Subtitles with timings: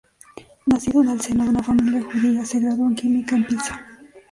[0.65, 3.85] Nacido en el seno de una familia judía, se graduó en Química en Pisa.